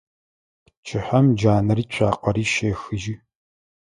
Пчыхьэм 0.75 1.25
джанэри 1.37 1.83
цуакъэри 1.93 2.43
щехыжьы. 2.51 3.15